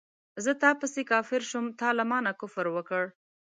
زه 0.43 0.51
تا 0.61 0.69
پسې 0.79 1.01
کافر 1.11 1.41
شوم 1.49 1.65
تا 1.79 1.89
له 1.97 2.03
مانه 2.11 2.31
کفر 2.41 2.65
وکړ 2.71 3.03